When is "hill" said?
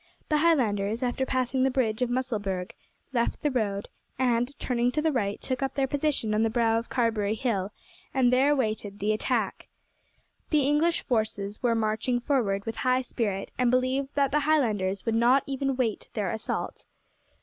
7.35-7.71